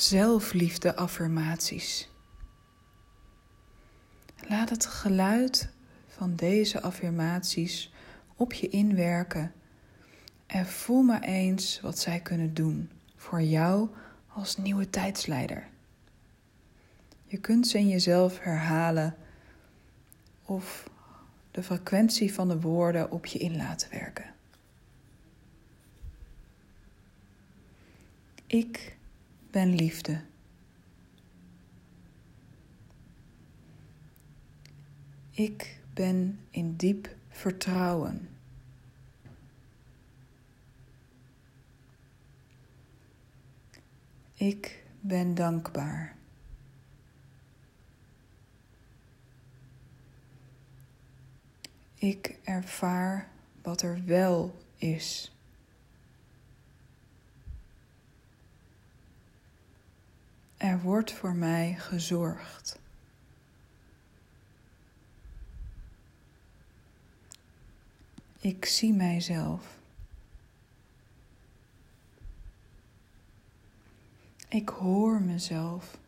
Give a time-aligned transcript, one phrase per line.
[0.00, 2.10] zelfliefde affirmaties.
[4.48, 5.68] Laat het geluid
[6.06, 7.92] van deze affirmaties
[8.36, 9.52] op je inwerken
[10.46, 13.88] en voel maar eens wat zij kunnen doen voor jou
[14.26, 15.68] als nieuwe tijdsleider.
[17.24, 19.16] Je kunt ze in jezelf herhalen
[20.44, 20.90] of
[21.50, 24.34] de frequentie van de woorden op je in laten werken.
[28.46, 28.97] Ik
[29.50, 30.20] ben liefde.
[35.30, 38.28] Ik ben in diep vertrouwen.
[44.34, 46.16] Ik ben dankbaar.
[51.94, 53.28] Ik ervaar
[53.62, 55.37] wat er wel is.
[60.58, 62.78] Er wordt voor mij gezorgd.
[68.40, 69.76] Ik zie mijzelf.
[74.48, 75.98] Ik hoor mezelf.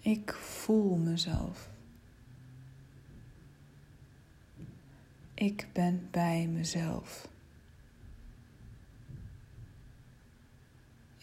[0.00, 1.68] Ik voel mezelf.
[5.34, 7.28] Ik ben bij mezelf.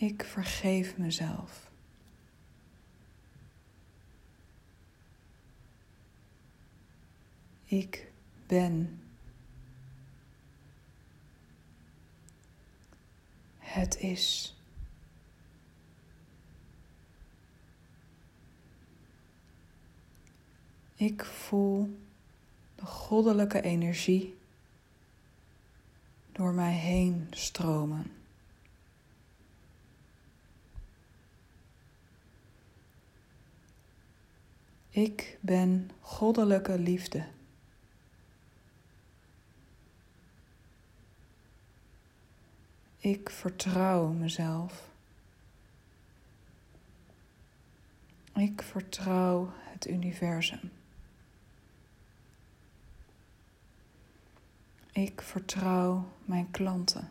[0.04, 1.72] Ik vergeef mezelf.
[7.64, 8.12] Ik
[8.48, 9.02] ben.
[13.58, 14.56] Het is.
[20.96, 22.00] Ik voel
[22.76, 24.38] de goddelijke energie
[26.32, 28.23] door mij heen stromen.
[34.94, 37.26] Ik ben goddelijke liefde.
[42.98, 44.90] Ik vertrouw mezelf.
[48.34, 50.72] Ik vertrouw het universum.
[54.92, 57.10] Ik vertrouw mijn klanten.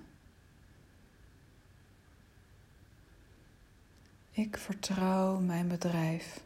[4.31, 6.43] Ik vertrouw mijn bedrijf.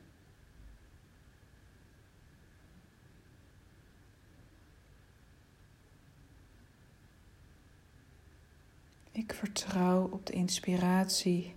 [9.27, 11.55] Ik vertrouw op de inspiratie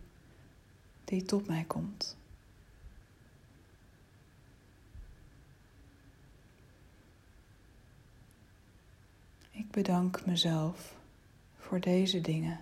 [1.05, 2.17] die tot mij komt.
[9.51, 10.95] Ik bedank mezelf
[11.57, 12.59] voor deze dingen.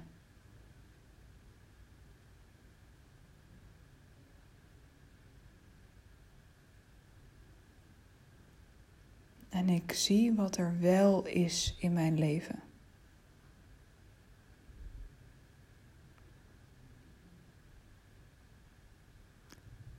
[9.49, 12.66] En ik zie wat er wel is in mijn leven.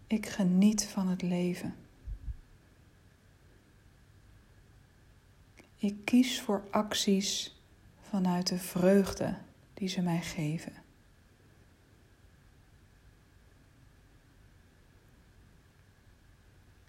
[0.08, 1.74] Ik geniet van het leven.
[5.76, 7.56] Ik kies voor acties
[8.02, 9.36] vanuit de vreugde
[9.74, 10.72] die ze mij geven.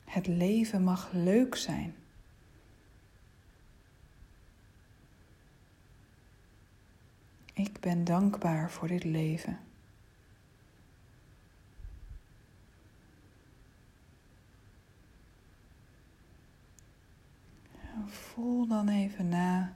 [0.05, 1.95] Het leven mag leuk zijn.
[7.53, 9.68] Ik ben dankbaar voor dit leven.
[18.09, 19.75] Voel dan even na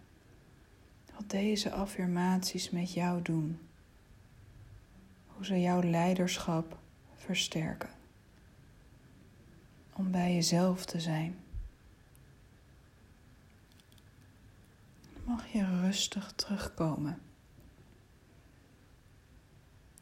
[1.15, 3.59] wat deze affirmaties met jou doen.
[5.27, 6.77] Hoe ze jouw leiderschap
[7.15, 7.89] versterken.
[9.93, 11.35] Om bij jezelf te zijn.
[15.23, 17.21] Mag je rustig terugkomen.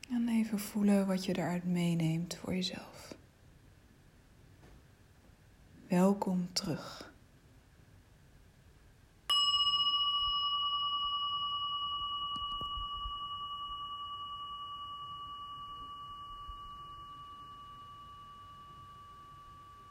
[0.09, 3.15] En even voelen wat je eruit meeneemt voor jezelf.
[5.87, 7.10] Welkom terug.